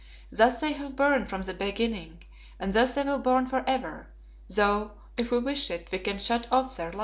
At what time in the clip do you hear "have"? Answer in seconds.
0.71-0.95